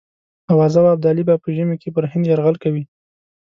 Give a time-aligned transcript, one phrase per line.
[0.53, 2.83] آوازه وه ابدالي به په ژمي کې پر هند یرغل کوي.